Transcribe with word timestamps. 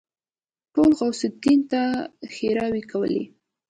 ټولو 0.73 0.93
غوث 0.99 1.21
الدين 1.29 1.59
ته 1.71 1.81
ښېراوې 2.33 2.83
کولې. 2.91 3.23